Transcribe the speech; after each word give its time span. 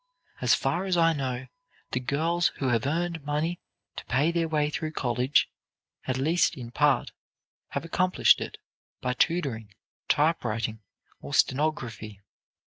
As 0.41 0.55
far 0.55 0.85
as 0.85 0.97
I 0.97 1.13
know, 1.13 1.45
the 1.91 1.99
girls 1.99 2.47
who 2.57 2.69
have 2.69 2.87
earned 2.87 3.23
money 3.23 3.59
to 3.97 4.05
pay 4.05 4.31
their 4.31 4.47
way 4.47 4.71
through 4.71 4.93
college, 4.93 5.47
at 6.07 6.17
least 6.17 6.55
in 6.57 6.71
part, 6.71 7.11
have 7.67 7.85
accomplished 7.85 8.41
it 8.41 8.57
by 8.99 9.13
tutoring, 9.13 9.75
typewriting 10.07 10.79
or 11.19 11.35
stenography. 11.35 12.19